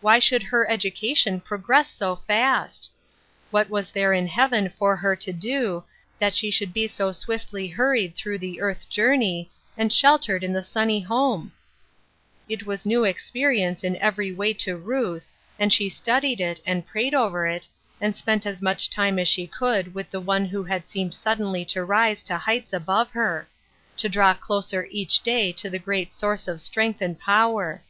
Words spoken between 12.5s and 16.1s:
was new experience in every way to Ruth, and she